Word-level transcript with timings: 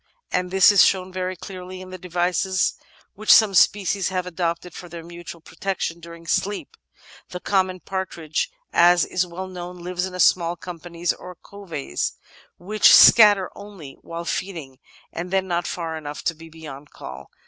And 0.31 0.49
this 0.49 0.71
is 0.71 0.83
shown 0.83 1.13
very 1.13 1.35
clearly 1.35 1.79
in 1.79 1.91
the 1.91 1.97
devices 1.99 2.73
which 3.13 3.31
some 3.31 3.53
species 3.53 4.09
have 4.09 4.25
adopted 4.25 4.73
for 4.73 4.89
their 4.89 5.03
mutual 5.03 5.41
protection 5.41 5.99
during 5.99 6.25
sleep. 6.25 6.75
The 7.29 7.39
common 7.39 7.81
partridge, 7.81 8.49
as 8.73 9.05
is 9.05 9.27
well 9.27 9.45
known, 9.47 9.77
lives 9.77 10.07
in 10.07 10.19
small 10.19 10.55
companies, 10.55 11.13
or 11.13 11.35
*coveys,' 11.35 12.13
which 12.57 12.91
scatter 12.95 13.51
only 13.55 13.95
while 14.01 14.25
feeding, 14.25 14.79
and 15.13 15.29
then 15.29 15.47
not 15.47 15.67
far 15.67 15.95
enough 15.95 16.23
to 16.23 16.33
be 16.33 16.49
beyond 16.49 16.89
call. 16.89 17.29